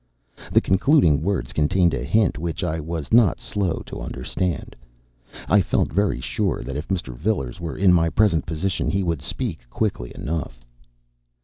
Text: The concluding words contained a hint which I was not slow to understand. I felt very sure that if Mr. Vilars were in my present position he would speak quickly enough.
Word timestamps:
The 0.51 0.61
concluding 0.61 1.21
words 1.21 1.53
contained 1.53 1.93
a 1.93 2.03
hint 2.03 2.39
which 2.39 2.63
I 2.63 2.79
was 2.79 3.13
not 3.13 3.39
slow 3.39 3.83
to 3.85 4.01
understand. 4.01 4.75
I 5.47 5.61
felt 5.61 5.93
very 5.93 6.19
sure 6.19 6.63
that 6.63 6.75
if 6.75 6.87
Mr. 6.87 7.15
Vilars 7.15 7.59
were 7.59 7.77
in 7.77 7.93
my 7.93 8.09
present 8.09 8.47
position 8.47 8.89
he 8.89 9.03
would 9.03 9.21
speak 9.21 9.69
quickly 9.69 10.11
enough. 10.15 10.65